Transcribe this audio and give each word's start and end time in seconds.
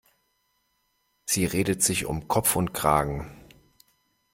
Sie 1.27 1.45
redet 1.45 1.83
sich 1.83 2.07
um 2.07 2.27
Kopf 2.27 2.55
und 2.55 2.73
Kragen. 2.73 3.45